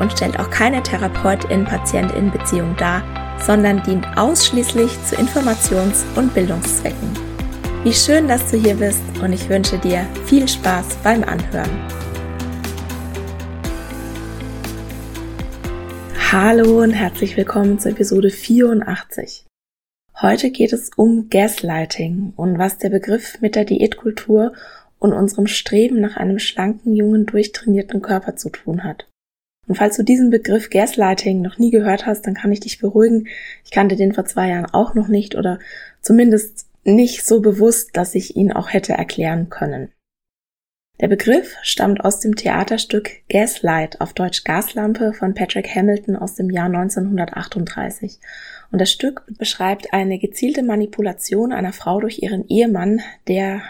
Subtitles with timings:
[0.00, 3.02] und stellt auch keine Therapeutin-Patientin-Beziehung dar,
[3.44, 7.10] sondern dient ausschließlich zu Informations- und Bildungszwecken.
[7.84, 11.70] Wie schön, dass du hier bist und ich wünsche dir viel Spaß beim Anhören.
[16.30, 19.44] Hallo und herzlich willkommen zur Episode 84.
[20.22, 24.52] Heute geht es um Gaslighting und was der Begriff mit der Diätkultur
[24.98, 29.08] und unserem Streben nach einem schlanken, jungen, durchtrainierten Körper zu tun hat.
[29.68, 33.28] Und falls du diesen Begriff Gaslighting noch nie gehört hast, dann kann ich dich beruhigen.
[33.64, 35.60] Ich kannte den vor zwei Jahren auch noch nicht oder
[36.00, 39.92] zumindest nicht so bewusst, dass ich ihn auch hätte erklären können.
[41.00, 46.50] Der Begriff stammt aus dem Theaterstück Gaslight, auf Deutsch Gaslampe von Patrick Hamilton aus dem
[46.50, 48.20] Jahr 1938.
[48.70, 53.62] Und das Stück beschreibt eine gezielte Manipulation einer Frau durch ihren Ehemann, der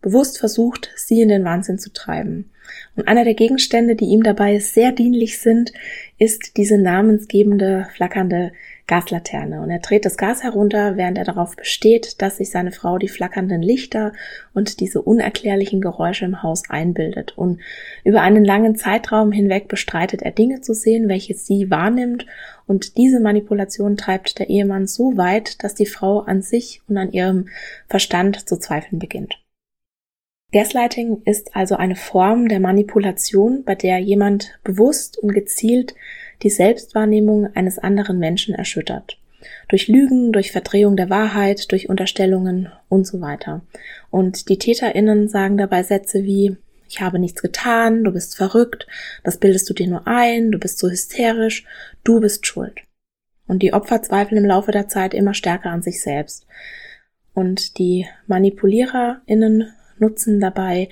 [0.00, 2.50] bewusst versucht, sie in den Wahnsinn zu treiben.
[2.96, 5.72] Und einer der Gegenstände, die ihm dabei sehr dienlich sind,
[6.18, 8.52] ist diese namensgebende, flackernde
[8.86, 9.60] Gaslaterne.
[9.60, 13.08] Und er dreht das Gas herunter, während er darauf besteht, dass sich seine Frau die
[13.08, 14.12] flackernden Lichter
[14.54, 17.36] und diese unerklärlichen Geräusche im Haus einbildet.
[17.36, 17.60] Und
[18.04, 22.26] über einen langen Zeitraum hinweg bestreitet er Dinge zu sehen, welche sie wahrnimmt.
[22.66, 27.12] Und diese Manipulation treibt der Ehemann so weit, dass die Frau an sich und an
[27.12, 27.48] ihrem
[27.88, 29.36] Verstand zu zweifeln beginnt.
[30.52, 35.94] Gaslighting ist also eine Form der Manipulation, bei der jemand bewusst und gezielt
[36.42, 39.18] die Selbstwahrnehmung eines anderen Menschen erschüttert.
[39.68, 43.62] Durch Lügen, durch Verdrehung der Wahrheit, durch Unterstellungen und so weiter.
[44.10, 46.56] Und die TäterInnen sagen dabei Sätze wie,
[46.88, 48.86] ich habe nichts getan, du bist verrückt,
[49.24, 51.64] das bildest du dir nur ein, du bist so hysterisch,
[52.04, 52.80] du bist schuld.
[53.48, 56.46] Und die Opfer zweifeln im Laufe der Zeit immer stärker an sich selbst.
[57.34, 60.88] Und die ManipuliererInnen nutzen dabei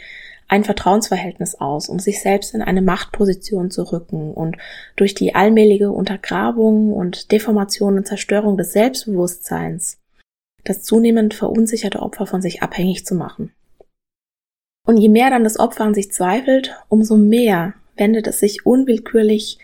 [0.49, 4.57] ein Vertrauensverhältnis aus, um sich selbst in eine Machtposition zu rücken und
[4.97, 9.99] durch die allmähliche Untergrabung und Deformation und Zerstörung des Selbstbewusstseins
[10.65, 13.53] das zunehmend verunsicherte Opfer von sich abhängig zu machen.
[14.87, 19.59] Und je mehr dann das Opfer an sich zweifelt, umso mehr wendet es sich unwillkürlich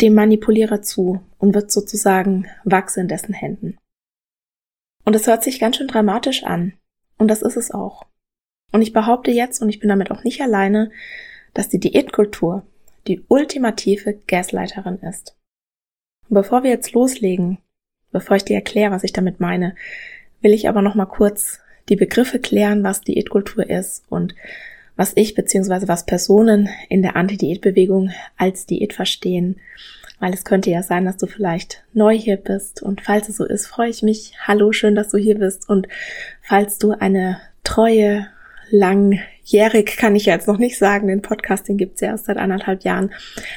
[0.00, 3.78] dem Manipulierer zu und wird sozusagen Wachs in dessen Händen.
[5.04, 6.74] Und es hört sich ganz schön dramatisch an.
[7.16, 8.04] Und das ist es auch.
[8.72, 10.90] Und ich behaupte jetzt, und ich bin damit auch nicht alleine,
[11.54, 12.64] dass die Diätkultur
[13.06, 15.36] die ultimative Gasleiterin ist.
[16.28, 17.58] Und bevor wir jetzt loslegen,
[18.12, 19.74] bevor ich dir erkläre, was ich damit meine,
[20.42, 24.34] will ich aber noch mal kurz die Begriffe klären, was Diätkultur ist und
[24.96, 25.88] was ich bzw.
[25.88, 29.60] was Personen in der Anti-Diät-Bewegung als Diät verstehen.
[30.20, 32.82] Weil es könnte ja sein, dass du vielleicht neu hier bist.
[32.82, 34.34] Und falls es so ist, freue ich mich.
[34.46, 35.68] Hallo, schön, dass du hier bist.
[35.68, 35.86] Und
[36.42, 38.26] falls du eine treue
[38.70, 42.84] langjährig kann ich jetzt noch nicht sagen, den Podcast, den gibt's ja erst seit anderthalb
[42.84, 43.12] Jahren,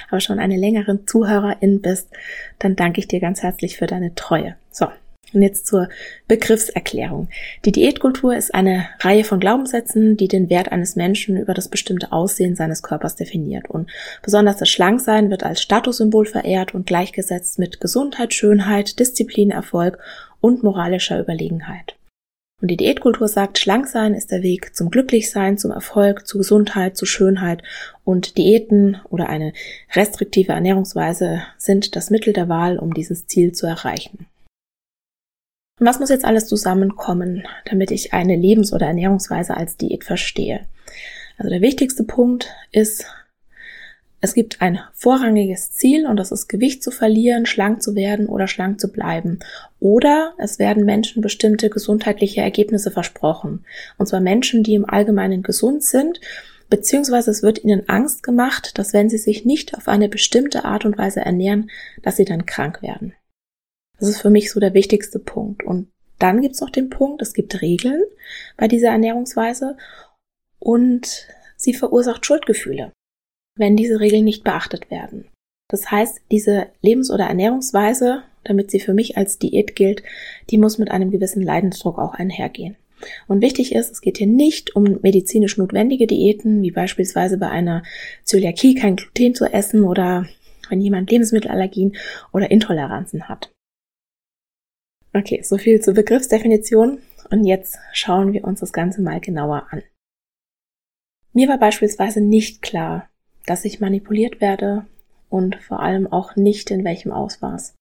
[0.10, 2.10] aber schon eine längere Zuhörerin bist,
[2.60, 4.56] dann danke ich dir ganz herzlich für deine Treue.
[4.72, 4.88] So.
[5.34, 5.88] Und jetzt zur
[6.28, 7.30] Begriffserklärung.
[7.64, 12.12] Die Diätkultur ist eine Reihe von Glaubenssätzen, die den Wert eines Menschen über das bestimmte
[12.12, 13.70] Aussehen seines Körpers definiert.
[13.70, 13.90] Und
[14.24, 20.00] besonders das Schlanksein wird als Statussymbol verehrt und gleichgesetzt mit Gesundheit, Schönheit, Disziplin, Erfolg
[20.42, 21.96] und moralischer Überlegenheit.
[22.62, 26.96] Und die Diätkultur sagt, schlank sein ist der Weg zum Glücklichsein, zum Erfolg, zu Gesundheit,
[26.96, 27.64] zu Schönheit.
[28.04, 29.54] Und Diäten oder eine
[29.94, 34.28] restriktive Ernährungsweise sind das Mittel der Wahl, um dieses Ziel zu erreichen.
[35.80, 40.68] Und was muss jetzt alles zusammenkommen, damit ich eine Lebens- oder Ernährungsweise als Diät verstehe?
[41.40, 43.08] Also der wichtigste Punkt ist,
[44.24, 48.48] es gibt ein vorrangiges Ziel und das ist Gewicht zu verlieren, schlank zu werden oder
[48.48, 49.40] schlank zu bleiben.
[49.80, 53.66] Oder es werden Menschen bestimmte gesundheitliche Ergebnisse versprochen.
[53.98, 56.22] Und zwar Menschen, die im Allgemeinen gesund sind,
[56.70, 60.86] beziehungsweise es wird ihnen Angst gemacht, dass wenn sie sich nicht auf eine bestimmte Art
[60.86, 61.72] und Weise ernähren,
[62.04, 63.14] dass sie dann krank werden.
[64.00, 65.64] Das ist für mich so der wichtigste Punkt.
[65.64, 68.04] Und dann gibt's noch den Punkt, es gibt Regeln
[68.56, 69.78] bei dieser Ernährungsweise
[70.60, 71.28] und
[71.58, 72.94] sie verursacht Schuldgefühle,
[73.56, 75.28] wenn diese Regeln nicht beachtet werden.
[75.70, 80.04] Das heißt, diese Lebens- oder Ernährungsweise, damit sie für mich als Diät gilt,
[80.50, 82.76] die muss mit einem gewissen Leidensdruck auch einhergehen.
[83.28, 87.84] Und wichtig ist, es geht hier nicht um medizinisch notwendige Diäten, wie beispielsweise bei einer
[88.24, 90.28] Zöliakie kein Gluten zu essen oder
[90.70, 91.96] wenn jemand Lebensmittelallergien
[92.32, 93.52] oder Intoleranzen hat.
[95.14, 97.00] Okay, so viel zur Begriffsdefinition
[97.30, 99.84] und jetzt schauen wir uns das Ganze mal genauer an.
[101.34, 103.10] Mir war beispielsweise nicht klar,
[103.46, 104.86] dass ich manipuliert werde
[105.30, 107.76] und vor allem auch nicht in welchem Ausmaß.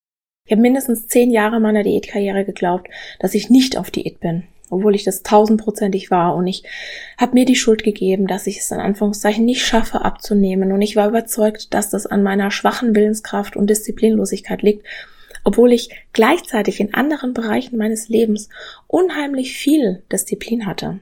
[0.47, 4.95] Ich habe mindestens zehn Jahre meiner Diätkarriere geglaubt, dass ich nicht auf Diät bin, obwohl
[4.95, 6.65] ich das tausendprozentig war und ich
[7.19, 10.97] habe mir die Schuld gegeben, dass ich es in Anführungszeichen nicht schaffe abzunehmen und ich
[10.97, 14.87] war überzeugt, dass das an meiner schwachen Willenskraft und Disziplinlosigkeit liegt,
[15.45, 18.49] obwohl ich gleichzeitig in anderen Bereichen meines Lebens
[18.87, 21.01] unheimlich viel Disziplin hatte.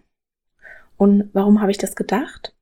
[0.97, 2.53] Und warum habe ich das gedacht?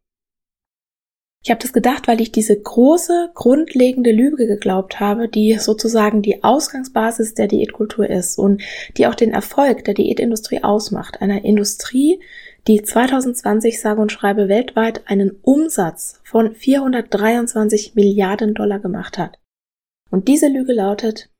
[1.47, 6.43] Ich habe das gedacht, weil ich diese große, grundlegende Lüge geglaubt habe, die sozusagen die
[6.43, 8.63] Ausgangsbasis der Diätkultur ist und
[8.97, 11.23] die auch den Erfolg der Diätindustrie ausmacht.
[11.23, 12.19] Einer Industrie,
[12.67, 19.39] die 2020 sage und schreibe weltweit einen Umsatz von 423 Milliarden Dollar gemacht hat.
[20.11, 21.31] Und diese Lüge lautet,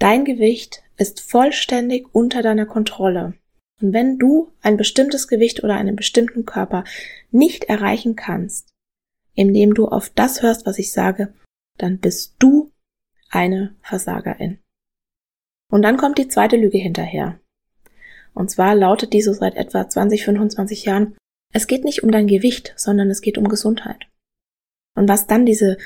[0.00, 3.34] dein Gewicht ist vollständig unter deiner Kontrolle.
[3.80, 6.82] Und wenn du ein bestimmtes Gewicht oder einen bestimmten Körper
[7.30, 8.71] nicht erreichen kannst,
[9.34, 11.32] indem du auf das hörst, was ich sage,
[11.78, 12.70] dann bist du
[13.30, 14.58] eine Versagerin.
[15.70, 17.40] Und dann kommt die zweite Lüge hinterher.
[18.34, 21.16] Und zwar lautet die so seit etwa 20, 25 Jahren,
[21.52, 24.06] es geht nicht um dein Gewicht, sondern es geht um Gesundheit.
[24.94, 25.76] Und was dann diese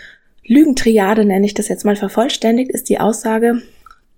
[0.44, 3.62] Lügentriade, nenne ich das jetzt mal, vervollständigt, ist die Aussage,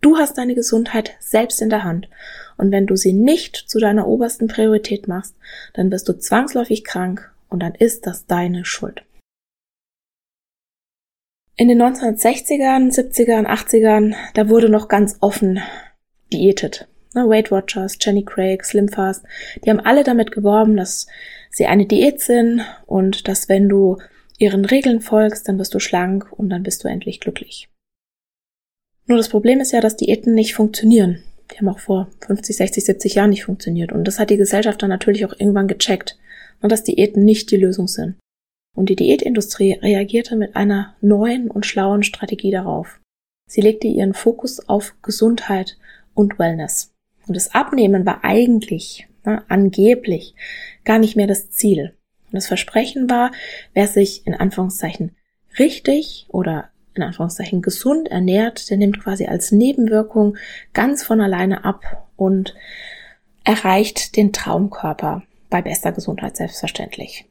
[0.00, 2.08] du hast deine Gesundheit selbst in der Hand
[2.56, 5.34] und wenn du sie nicht zu deiner obersten Priorität machst,
[5.72, 9.04] dann wirst du zwangsläufig krank und dann ist das deine Schuld.
[11.60, 15.58] In den 1960ern, 70ern, 80ern, da wurde noch ganz offen
[16.32, 16.87] diätet.
[17.14, 19.25] Ne, Weight Watchers, Jenny Craig, Slimfast,
[19.64, 21.08] die haben alle damit geworben, dass
[21.50, 23.99] sie eine Diät sind und dass wenn du
[24.38, 27.69] ihren Regeln folgst, dann wirst du schlank und dann bist du endlich glücklich.
[29.06, 31.25] Nur das Problem ist ja, dass Diäten nicht funktionieren.
[31.50, 33.90] Die haben auch vor 50, 60, 70 Jahren nicht funktioniert.
[33.90, 36.19] Und das hat die Gesellschaft dann natürlich auch irgendwann gecheckt.
[36.61, 38.14] Und dass Diäten nicht die Lösung sind.
[38.78, 43.00] Und die Diätindustrie reagierte mit einer neuen und schlauen Strategie darauf.
[43.48, 45.76] Sie legte ihren Fokus auf Gesundheit
[46.14, 46.94] und Wellness.
[47.26, 50.36] Und das Abnehmen war eigentlich, ne, angeblich,
[50.84, 51.96] gar nicht mehr das Ziel.
[52.26, 53.32] Und das Versprechen war,
[53.75, 55.16] wer sich in Anführungszeichen
[55.58, 60.36] richtig oder in Anführungszeichen gesund ernährt, der nimmt quasi als Nebenwirkung
[60.72, 62.54] ganz von alleine ab und
[63.42, 67.27] erreicht den Traumkörper bei bester Gesundheit selbstverständlich.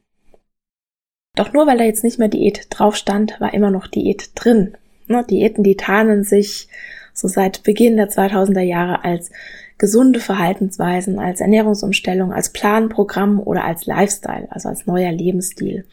[1.38, 4.74] Doch nur weil da jetzt nicht mehr Diät drauf stand, war immer noch Diät drin.
[5.08, 6.68] Ne, Diäten, die tarnen sich
[7.14, 9.32] so seit Beginn der 2000er Jahre als
[9.78, 15.86] gesunde Verhaltensweisen, als Ernährungsumstellung, als Planprogramm oder als Lifestyle, also als neuer Lebensstil.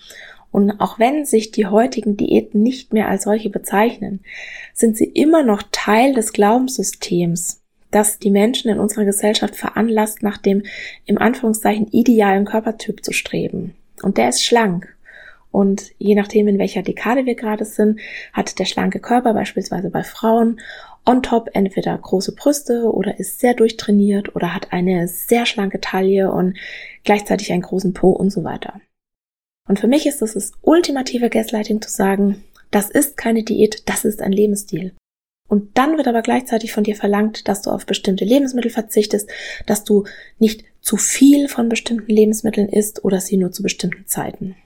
[0.50, 4.20] Und auch wenn sich die heutigen Diäten nicht mehr als solche bezeichnen,
[4.72, 7.60] sind sie immer noch Teil des Glaubenssystems,
[7.90, 10.62] das die Menschen in unserer Gesellschaft veranlasst, nach dem
[11.04, 13.74] im Anführungszeichen idealen Körpertyp zu streben.
[14.02, 14.94] Und der ist schlank.
[15.54, 18.00] Und je nachdem, in welcher Dekade wir gerade sind,
[18.32, 20.60] hat der schlanke Körper beispielsweise bei Frauen
[21.06, 26.32] on top entweder große Brüste oder ist sehr durchtrainiert oder hat eine sehr schlanke Taille
[26.32, 26.58] und
[27.04, 28.80] gleichzeitig einen großen Po und so weiter.
[29.68, 32.42] Und für mich ist es das ultimative Gaslighting zu sagen,
[32.72, 34.92] das ist keine Diät, das ist ein Lebensstil.
[35.48, 39.30] Und dann wird aber gleichzeitig von dir verlangt, dass du auf bestimmte Lebensmittel verzichtest,
[39.66, 40.02] dass du
[40.40, 44.56] nicht zu viel von bestimmten Lebensmitteln isst oder sie nur zu bestimmten Zeiten.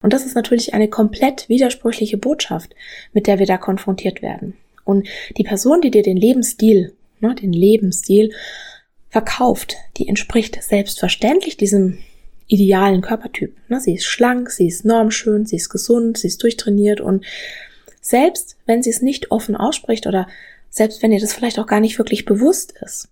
[0.00, 2.74] Und das ist natürlich eine komplett widersprüchliche Botschaft,
[3.12, 4.54] mit der wir da konfrontiert werden.
[4.84, 8.32] Und die Person, die dir den Lebensstil, ne, den Lebensstil
[9.10, 11.98] verkauft, die entspricht selbstverständlich diesem
[12.46, 13.54] idealen Körpertyp.
[13.68, 13.80] Ne?
[13.80, 17.24] Sie ist schlank, sie ist normschön, sie ist gesund, sie ist durchtrainiert und
[18.00, 20.26] selbst wenn sie es nicht offen ausspricht oder
[20.70, 23.08] selbst wenn ihr das vielleicht auch gar nicht wirklich bewusst ist,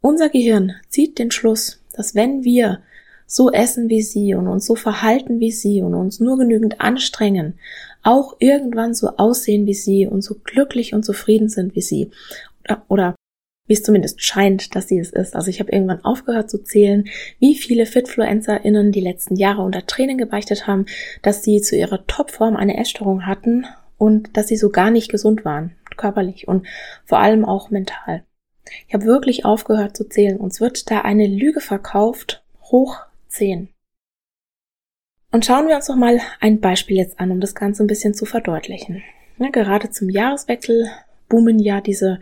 [0.00, 2.82] unser Gehirn zieht den Schluss, dass wenn wir
[3.26, 7.58] so essen wie sie und uns so verhalten wie sie und uns nur genügend anstrengen,
[8.02, 12.10] auch irgendwann so aussehen wie sie und so glücklich und zufrieden sind wie sie.
[12.64, 13.14] Oder, oder
[13.66, 15.34] wie es zumindest scheint, dass sie es ist.
[15.34, 20.18] Also ich habe irgendwann aufgehört zu zählen, wie viele FitfluencerInnen die letzten Jahre unter Tränen
[20.18, 20.84] gebeichtet haben,
[21.22, 23.64] dass sie zu ihrer Topform eine Essstörung hatten
[23.96, 25.72] und dass sie so gar nicht gesund waren.
[25.96, 26.66] körperlich und
[27.04, 28.24] vor allem auch mental.
[28.88, 30.38] Ich habe wirklich aufgehört zu zählen.
[30.38, 32.98] Uns wird da eine Lüge verkauft, hoch
[33.34, 33.68] zehn.
[35.30, 38.14] Und schauen wir uns noch mal ein Beispiel jetzt an, um das Ganze ein bisschen
[38.14, 39.02] zu verdeutlichen.
[39.38, 40.88] Ja, gerade zum Jahreswechsel
[41.28, 42.20] boomen ja diese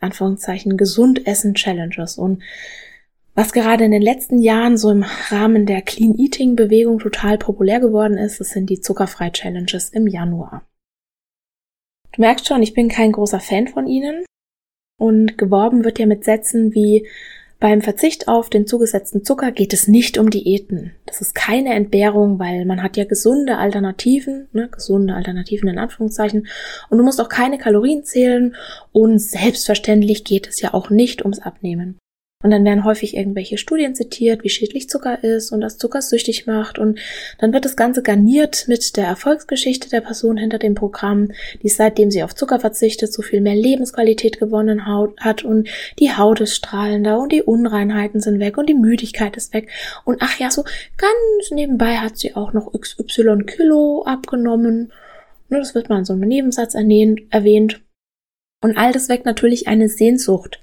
[0.00, 2.42] Anführungszeichen gesund essen Challenges und
[3.34, 7.80] was gerade in den letzten Jahren so im Rahmen der Clean Eating Bewegung total populär
[7.80, 10.62] geworden ist, das sind die Zuckerfrei Challenges im Januar.
[12.12, 14.24] Du merkst schon, ich bin kein großer Fan von ihnen
[14.98, 17.08] und geworben wird ja mit Sätzen wie
[17.64, 20.92] beim Verzicht auf den zugesetzten Zucker geht es nicht um Diäten.
[21.06, 26.46] Das ist keine Entbehrung, weil man hat ja gesunde Alternativen, ne, gesunde Alternativen in Anführungszeichen.
[26.90, 28.54] Und du musst auch keine Kalorien zählen.
[28.92, 31.96] Und selbstverständlich geht es ja auch nicht ums Abnehmen.
[32.44, 36.46] Und dann werden häufig irgendwelche Studien zitiert, wie schädlich Zucker ist und dass Zucker süchtig
[36.46, 36.78] macht.
[36.78, 36.98] Und
[37.38, 41.32] dann wird das Ganze garniert mit der Erfolgsgeschichte der Person hinter dem Programm,
[41.62, 46.42] die seitdem sie auf Zucker verzichtet, so viel mehr Lebensqualität gewonnen hat und die Haut
[46.42, 49.70] ist strahlender und die Unreinheiten sind weg und die Müdigkeit ist weg.
[50.04, 50.64] Und ach ja, so
[50.98, 54.92] ganz nebenbei hat sie auch noch XY Kilo abgenommen.
[55.48, 57.80] Das wird mal in so einem Nebensatz erwähnt.
[58.60, 60.60] Und all das weckt natürlich eine Sehnsucht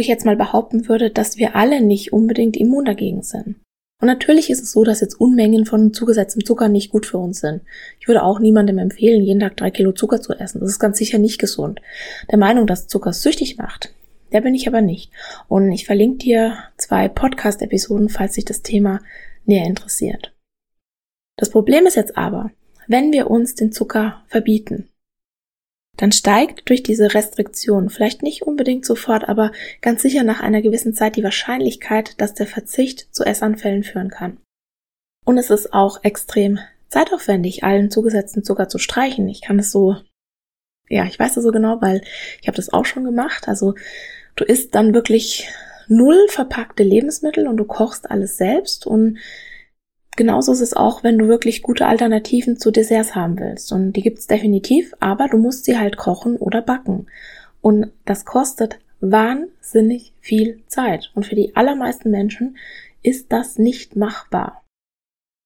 [0.00, 3.56] ich jetzt mal behaupten würde, dass wir alle nicht unbedingt immun dagegen sind.
[4.00, 7.40] Und natürlich ist es so, dass jetzt Unmengen von zugesetztem Zucker nicht gut für uns
[7.40, 7.62] sind.
[8.00, 10.60] Ich würde auch niemandem empfehlen, jeden Tag drei Kilo Zucker zu essen.
[10.60, 11.80] Das ist ganz sicher nicht gesund.
[12.30, 13.94] Der Meinung, dass Zucker süchtig macht,
[14.32, 15.12] der bin ich aber nicht.
[15.48, 19.00] Und ich verlinke dir zwei Podcast-Episoden, falls sich das Thema
[19.44, 20.34] näher interessiert.
[21.36, 22.50] Das Problem ist jetzt aber,
[22.86, 24.89] wenn wir uns den Zucker verbieten,
[25.96, 30.94] dann steigt durch diese Restriktion, vielleicht nicht unbedingt sofort, aber ganz sicher nach einer gewissen
[30.94, 34.38] Zeit die Wahrscheinlichkeit, dass der Verzicht zu Essanfällen führen kann.
[35.24, 39.28] Und es ist auch extrem zeitaufwendig, allen zugesetzten Zucker zu streichen.
[39.28, 39.96] Ich kann es so,
[40.88, 42.02] ja, ich weiß das so genau, weil
[42.40, 43.46] ich habe das auch schon gemacht.
[43.46, 43.74] Also
[44.36, 45.48] du isst dann wirklich
[45.86, 49.18] null verpackte Lebensmittel und du kochst alles selbst und
[50.20, 53.72] genauso ist es auch, wenn du wirklich gute Alternativen zu Desserts haben willst.
[53.72, 57.06] Und die gibt's definitiv, aber du musst sie halt kochen oder backen.
[57.62, 61.10] Und das kostet wahnsinnig viel Zeit.
[61.14, 62.58] Und für die allermeisten Menschen
[63.02, 64.62] ist das nicht machbar.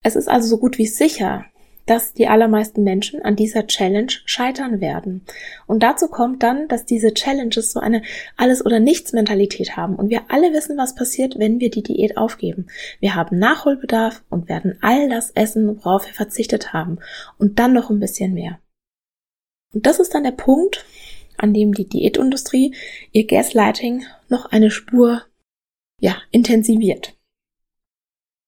[0.03, 1.45] Es ist also so gut wie sicher,
[1.87, 5.25] dass die allermeisten Menschen an dieser Challenge scheitern werden.
[5.67, 8.03] Und dazu kommt dann, dass diese Challenges so eine
[8.37, 9.97] Alles- oder Nichts-Mentalität haben.
[9.97, 12.67] Und wir alle wissen, was passiert, wenn wir die Diät aufgeben.
[13.01, 16.99] Wir haben Nachholbedarf und werden all das essen, worauf wir verzichtet haben.
[17.39, 18.59] Und dann noch ein bisschen mehr.
[19.75, 20.85] Und das ist dann der Punkt,
[21.37, 22.75] an dem die Diätindustrie
[23.13, 25.23] ihr Gaslighting noch eine Spur,
[26.01, 27.17] ja, intensiviert.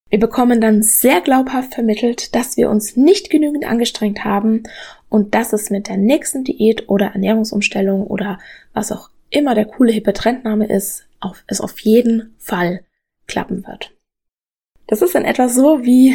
[0.09, 4.63] Wir bekommen dann sehr glaubhaft vermittelt, dass wir uns nicht genügend angestrengt haben
[5.09, 8.39] und dass es mit der nächsten Diät oder Ernährungsumstellung oder
[8.73, 12.85] was auch immer der coole hippe Trendname ist, auf, es auf jeden Fall
[13.27, 13.93] klappen wird.
[14.87, 16.15] Das ist in etwa so wie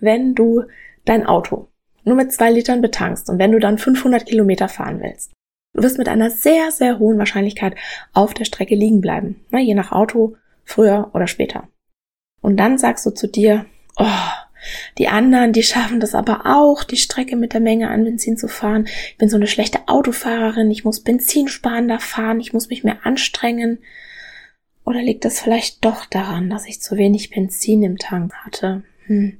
[0.00, 0.64] wenn du
[1.04, 1.68] dein Auto
[2.04, 5.32] nur mit zwei Litern betankst und wenn du dann 500 Kilometer fahren willst.
[5.74, 7.76] Du wirst mit einer sehr, sehr hohen Wahrscheinlichkeit
[8.12, 9.44] auf der Strecke liegen bleiben.
[9.50, 11.68] Na, je nach Auto, früher oder später.
[12.40, 13.66] Und dann sagst du zu dir,
[13.96, 14.06] oh,
[14.98, 18.48] die anderen, die schaffen das aber auch, die Strecke mit der Menge an Benzin zu
[18.48, 18.86] fahren.
[18.86, 23.78] Ich bin so eine schlechte Autofahrerin, ich muss benzinsparender fahren, ich muss mich mehr anstrengen.
[24.84, 28.82] Oder liegt es vielleicht doch daran, dass ich zu wenig Benzin im Tank hatte?
[29.06, 29.39] Hm,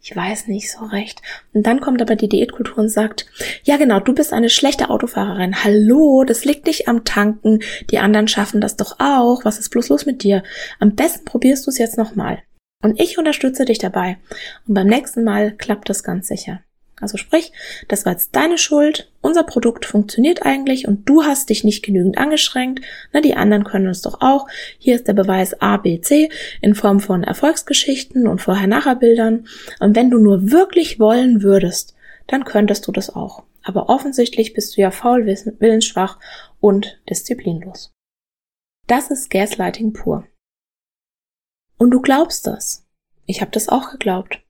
[0.00, 1.22] ich weiß nicht so recht.
[1.52, 3.26] Und dann kommt aber die Diätkultur und sagt,
[3.62, 5.62] ja genau, du bist eine schlechte Autofahrerin.
[5.62, 7.60] Hallo, das liegt nicht am Tanken.
[7.90, 9.44] Die anderen schaffen das doch auch.
[9.44, 10.42] Was ist bloß los mit dir?
[10.80, 12.42] Am besten probierst du es jetzt nochmal.
[12.82, 14.18] Und ich unterstütze dich dabei.
[14.66, 16.60] Und beim nächsten Mal klappt das ganz sicher.
[17.02, 17.52] Also sprich,
[17.88, 22.16] das war jetzt deine Schuld, unser Produkt funktioniert eigentlich und du hast dich nicht genügend
[22.16, 22.80] angeschränkt,
[23.12, 24.46] na, die anderen können es doch auch.
[24.78, 26.30] Hier ist der Beweis A, B, C
[26.60, 29.48] in Form von Erfolgsgeschichten und Vorher-Nachher-Bildern.
[29.80, 31.96] Und wenn du nur wirklich wollen würdest,
[32.28, 33.42] dann könntest du das auch.
[33.64, 36.20] Aber offensichtlich bist du ja faul, willensschwach
[36.60, 37.90] und disziplinlos.
[38.86, 40.24] Das ist Gaslighting pur.
[41.78, 42.86] Und du glaubst das.
[43.26, 44.41] Ich habe das auch geglaubt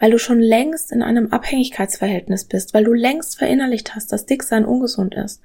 [0.00, 4.64] weil du schon längst in einem Abhängigkeitsverhältnis bist, weil du längst verinnerlicht hast, dass Dicksein
[4.64, 5.42] ungesund ist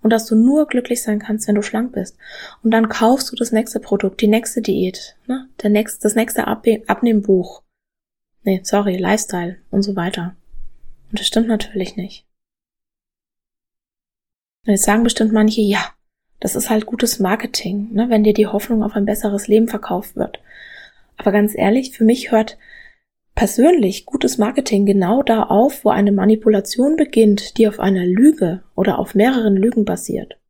[0.00, 2.16] und dass du nur glücklich sein kannst, wenn du schlank bist.
[2.62, 5.48] Und dann kaufst du das nächste Produkt, die nächste Diät, ne?
[5.62, 7.62] Der nächste, das nächste Ab Abnehmbuch.
[8.44, 10.36] Nee, sorry, Lifestyle und so weiter.
[11.10, 12.24] Und das stimmt natürlich nicht.
[14.64, 15.84] Und jetzt sagen bestimmt manche, ja,
[16.38, 20.14] das ist halt gutes Marketing, ne, wenn dir die Hoffnung auf ein besseres Leben verkauft
[20.14, 20.40] wird.
[21.16, 22.56] Aber ganz ehrlich, für mich hört
[23.36, 28.98] persönlich gutes Marketing genau da auf, wo eine Manipulation beginnt, die auf einer Lüge oder
[28.98, 30.40] auf mehreren Lügen basiert.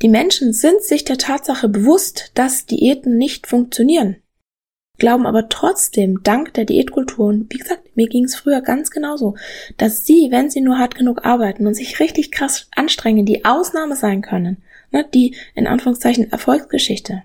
[0.00, 4.16] Die Menschen sind sich der Tatsache bewusst, dass Diäten nicht funktionieren,
[4.98, 9.36] glauben aber trotzdem dank der Diätkultur, und wie gesagt, mir ging es früher ganz genauso,
[9.76, 13.96] dass sie, wenn sie nur hart genug arbeiten und sich richtig krass anstrengen, die Ausnahme
[13.96, 17.24] sein können, ne, die in Anführungszeichen Erfolgsgeschichte.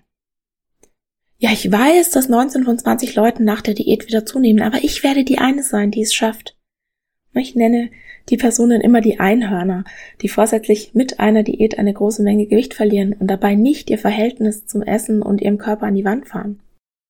[1.41, 5.03] Ja, ich weiß, dass 19 von 20 Leuten nach der Diät wieder zunehmen, aber ich
[5.03, 6.57] werde die eine sein, die es schafft.
[7.33, 7.91] Ich nenne
[8.27, 9.85] die Personen immer die Einhörner,
[10.21, 14.65] die vorsätzlich mit einer Diät eine große Menge Gewicht verlieren und dabei nicht ihr Verhältnis
[14.65, 16.59] zum Essen und ihrem Körper an die Wand fahren.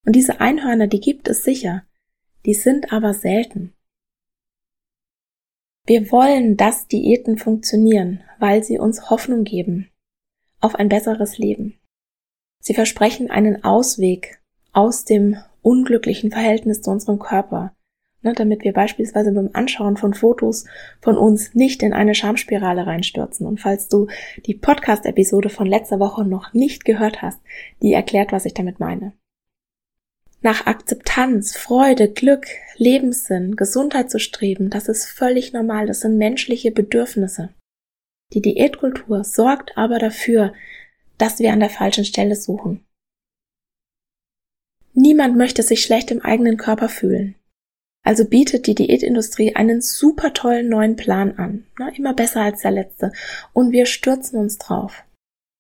[0.05, 1.83] Und diese Einhörner, die gibt es sicher,
[2.45, 3.74] die sind aber selten.
[5.88, 9.89] Wir wollen, dass Diäten funktionieren, weil sie uns Hoffnung geben
[10.62, 11.78] auf ein besseres Leben.
[12.61, 14.39] Sie versprechen einen Ausweg
[14.73, 17.73] aus dem unglücklichen Verhältnis zu unserem Körper,
[18.21, 20.65] ne, damit wir beispielsweise beim Anschauen von Fotos
[21.01, 23.47] von uns nicht in eine Schamspirale reinstürzen.
[23.47, 24.07] Und falls du
[24.45, 27.39] die Podcast-Episode von letzter Woche noch nicht gehört hast,
[27.81, 29.13] die erklärt, was ich damit meine.
[30.41, 32.47] Nach Akzeptanz, Freude, Glück,
[32.77, 37.49] Lebenssinn, Gesundheit zu streben, das ist völlig normal, das sind menschliche Bedürfnisse.
[38.31, 40.53] Die Diätkultur sorgt aber dafür,
[41.19, 42.83] dass wir an der falschen Stelle suchen.
[44.93, 47.35] Niemand möchte sich schlecht im eigenen Körper fühlen.
[48.03, 52.71] Also bietet die Diätindustrie einen super tollen neuen Plan an, ne, immer besser als der
[52.71, 53.11] letzte,
[53.53, 55.03] und wir stürzen uns drauf.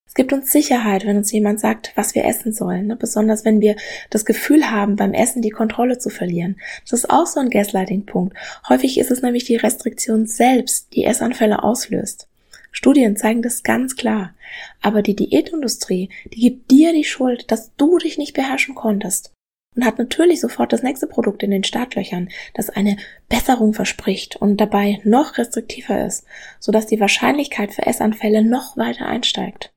[0.07, 3.61] Es gibt uns Sicherheit, wenn uns jemand sagt, was wir essen sollen, ne, besonders wenn
[3.61, 3.75] wir
[4.09, 6.59] das Gefühl haben, beim Essen die Kontrolle zu verlieren.
[6.83, 8.35] Das ist auch so ein Gaslighting-Punkt.
[8.69, 12.28] Häufig ist es nämlich die Restriktion selbst, die Essanfälle auslöst.
[12.71, 14.33] Studien zeigen das ganz klar.
[14.81, 19.33] Aber die Diätindustrie, die gibt dir die Schuld, dass du dich nicht beherrschen konntest.
[19.75, 22.97] Und hat natürlich sofort das nächste Produkt in den Startlöchern, das eine
[23.29, 26.25] Besserung verspricht und dabei noch restriktiver ist,
[26.59, 29.71] sodass die Wahrscheinlichkeit für Essanfälle noch weiter einsteigt.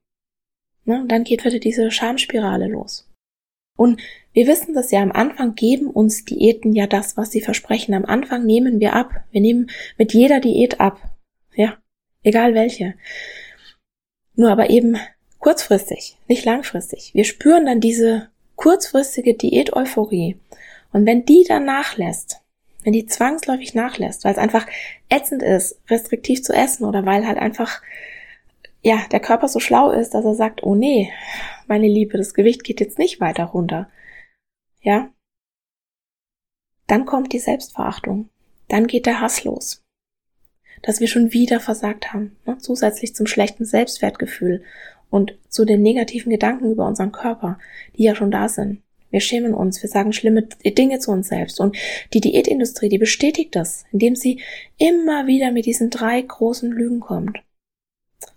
[0.85, 1.03] Ne?
[1.03, 3.09] Und dann geht wieder diese Schamspirale los.
[3.77, 4.01] Und
[4.33, 7.95] wir wissen das ja, am Anfang geben uns Diäten ja das, was sie versprechen.
[7.95, 9.25] Am Anfang nehmen wir ab.
[9.31, 11.01] Wir nehmen mit jeder Diät ab.
[11.55, 11.79] Ja,
[12.23, 12.95] egal welche.
[14.35, 14.99] Nur aber eben
[15.39, 17.13] kurzfristig, nicht langfristig.
[17.15, 20.39] Wir spüren dann diese kurzfristige Diät-Euphorie.
[20.93, 22.41] Und wenn die dann nachlässt,
[22.85, 24.67] wenn die zwangsläufig nachlässt, weil es einfach
[25.09, 27.83] ätzend ist, restriktiv zu essen oder weil halt einfach,
[28.83, 31.13] ja, der Körper so schlau ist, dass er sagt, oh nee,
[31.67, 33.89] meine Liebe, das Gewicht geht jetzt nicht weiter runter.
[34.81, 35.11] Ja?
[36.87, 38.29] Dann kommt die Selbstverachtung.
[38.69, 39.83] Dann geht der Hass los
[40.83, 42.59] dass wir schon wieder versagt haben, ne?
[42.59, 44.63] zusätzlich zum schlechten Selbstwertgefühl
[45.11, 47.59] und zu den negativen Gedanken über unseren Körper,
[47.97, 48.83] die ja schon da sind.
[49.11, 51.61] Wir schämen uns, wir sagen schlimme Dinge zu uns selbst.
[51.61, 51.77] Und
[52.15, 54.41] die Diätindustrie, die bestätigt das, indem sie
[54.79, 57.39] immer wieder mit diesen drei großen Lügen kommt.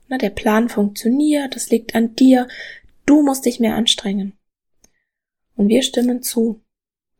[0.09, 2.47] Na, der Plan funktioniert, das liegt an dir,
[3.05, 4.33] du musst dich mehr anstrengen.
[5.55, 6.61] Und wir stimmen zu,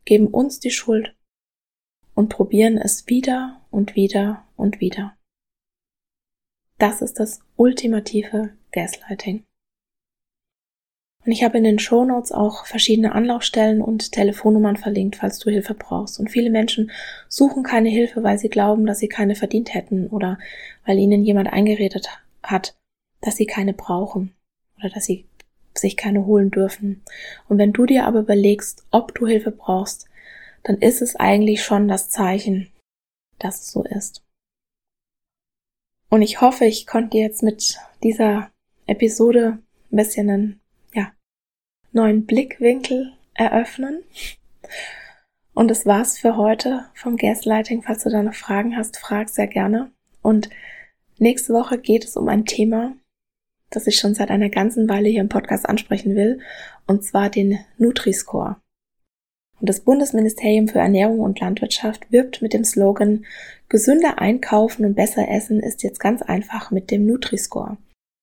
[0.04, 1.14] geben uns die Schuld
[2.14, 5.15] und probieren es wieder und wieder und wieder.
[6.78, 9.44] Das ist das ultimative Gaslighting.
[11.24, 15.50] Und ich habe in den Show Notes auch verschiedene Anlaufstellen und Telefonnummern verlinkt, falls du
[15.50, 16.20] Hilfe brauchst.
[16.20, 16.92] Und viele Menschen
[17.28, 20.38] suchen keine Hilfe, weil sie glauben, dass sie keine verdient hätten oder
[20.84, 22.08] weil ihnen jemand eingeredet
[22.44, 22.76] hat,
[23.22, 24.36] dass sie keine brauchen
[24.78, 25.26] oder dass sie
[25.74, 27.02] sich keine holen dürfen.
[27.48, 30.06] Und wenn du dir aber überlegst, ob du Hilfe brauchst,
[30.62, 32.70] dann ist es eigentlich schon das Zeichen,
[33.38, 34.25] dass es so ist.
[36.08, 38.50] Und ich hoffe, ich konnte jetzt mit dieser
[38.86, 39.58] Episode
[39.90, 40.60] ein bisschen einen,
[40.94, 41.12] ja,
[41.92, 44.02] neuen Blickwinkel eröffnen.
[45.54, 47.82] Und das war's für heute vom Gaslighting.
[47.82, 49.90] Falls du da noch Fragen hast, frag sehr gerne.
[50.22, 50.50] Und
[51.18, 52.94] nächste Woche geht es um ein Thema,
[53.70, 56.40] das ich schon seit einer ganzen Weile hier im Podcast ansprechen will,
[56.86, 58.56] und zwar den Nutri-Score.
[59.60, 63.24] Und das Bundesministerium für Ernährung und Landwirtschaft wirbt mit dem Slogan
[63.68, 67.78] Gesünder einkaufen und besser essen ist jetzt ganz einfach mit dem Nutri-Score.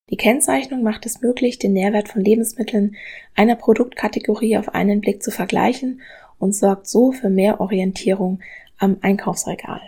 [0.10, 2.96] Die Kennzeichnung macht es möglich, den Nährwert von Lebensmitteln
[3.36, 6.02] einer Produktkategorie auf einen Blick zu vergleichen
[6.40, 8.42] und sorgt so für mehr Orientierung
[8.78, 9.82] am Einkaufsregal.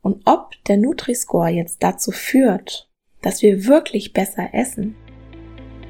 [0.00, 2.88] Und ob der Nutri-Score jetzt dazu führt,
[3.20, 4.94] dass wir wirklich besser essen